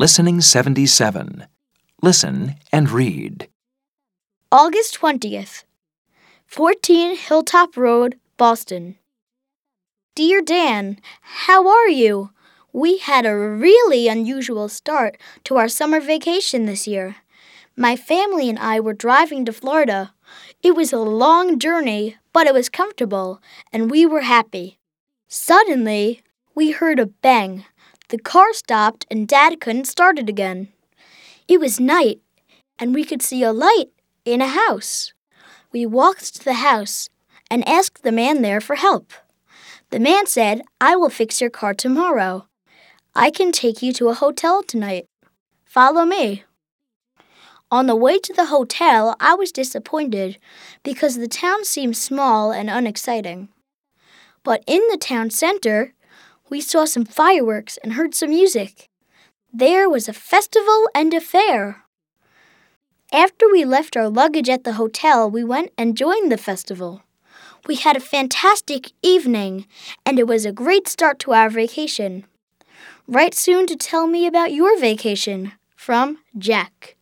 [0.00, 1.46] Listening 77.
[2.00, 3.48] Listen and read.
[4.50, 5.64] August 20th.
[6.46, 8.96] 14 Hilltop Road, Boston.
[10.14, 12.30] Dear Dan, how are you?
[12.72, 17.16] We had a really unusual start to our summer vacation this year.
[17.76, 20.14] My family and I were driving to Florida.
[20.62, 24.78] It was a long journey, but it was comfortable, and we were happy.
[25.28, 26.22] Suddenly,
[26.54, 27.66] we heard a bang.
[28.10, 30.68] The car stopped, and Dad couldn't start it again.
[31.46, 32.20] It was night,
[32.76, 33.90] and we could see a light
[34.24, 35.12] in a house.
[35.70, 37.08] We walked to the house
[37.48, 39.12] and asked the man there for help.
[39.90, 42.48] The man said, I will fix your car tomorrow.
[43.14, 45.06] I can take you to a hotel tonight.
[45.64, 46.42] Follow me.
[47.70, 50.36] On the way to the hotel, I was disappointed
[50.82, 53.50] because the town seemed small and unexciting.
[54.42, 55.94] But in the town center,
[56.50, 58.90] we saw some fireworks and heard some music.
[59.52, 61.84] There was a festival and a fair.
[63.12, 67.02] After we left our luggage at the hotel, we went and joined the festival.
[67.66, 69.66] We had a fantastic evening,
[70.04, 72.24] and it was a great start to our vacation.
[73.06, 75.52] Write soon to tell me about your vacation.
[75.76, 76.96] From Jack.